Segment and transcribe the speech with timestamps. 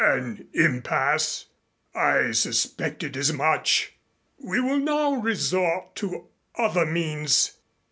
[0.03, 1.45] "An impasse!
[1.93, 3.93] I suspected as much.
[4.39, 6.25] We will now resort to
[6.57, 7.51] other means.